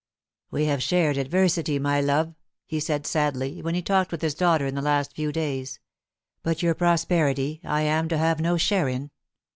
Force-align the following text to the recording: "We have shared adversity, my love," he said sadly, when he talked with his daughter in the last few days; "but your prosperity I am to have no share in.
"We 0.49 0.65
have 0.65 0.81
shared 0.81 1.17
adversity, 1.17 1.77
my 1.77 2.01
love," 2.01 2.33
he 2.65 2.79
said 2.79 3.05
sadly, 3.05 3.61
when 3.61 3.75
he 3.75 3.83
talked 3.83 4.11
with 4.11 4.23
his 4.23 4.33
daughter 4.33 4.65
in 4.65 4.73
the 4.73 4.81
last 4.81 5.13
few 5.15 5.31
days; 5.31 5.79
"but 6.41 6.63
your 6.63 6.73
prosperity 6.73 7.61
I 7.63 7.81
am 7.81 8.09
to 8.09 8.17
have 8.17 8.39
no 8.39 8.57
share 8.57 8.89
in. 8.89 9.11